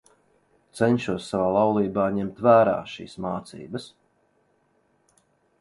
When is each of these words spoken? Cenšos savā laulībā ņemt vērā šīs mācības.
Cenšos 0.79 1.27
savā 1.33 1.51
laulībā 1.57 2.07
ņemt 2.17 2.41
vērā 2.49 2.75
šīs 2.95 3.15
mācības. 3.27 3.89